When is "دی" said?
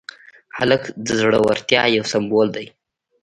2.55-2.67